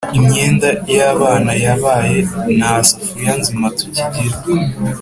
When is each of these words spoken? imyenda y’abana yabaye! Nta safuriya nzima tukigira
imyenda 0.17 0.69
y’abana 0.97 1.51
yabaye! 1.65 2.17
Nta 2.57 2.75
safuriya 2.87 3.33
nzima 3.39 3.67
tukigira 3.77 4.37